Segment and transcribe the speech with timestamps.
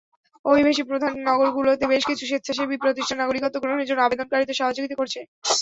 [0.45, 5.19] অভিবাসীপ্রধান নগরগুলোতে বেশ কিছু স্বেচ্ছাসেবী প্রতিষ্ঠান নাগরিকত্ব গ্রহণের জন্য আবেদনকারীদের সহযোগিতা করছে।